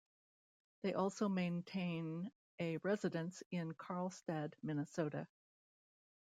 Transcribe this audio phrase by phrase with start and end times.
[0.81, 5.27] They also maintain a residence in Karlstad, Minnesota.